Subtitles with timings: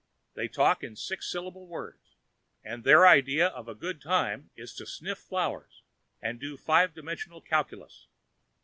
[0.33, 2.15] They talk in six syllable words
[2.63, 5.83] and their idea of a good time is to sniff flowers
[6.19, 8.07] and do five dimensional calculus.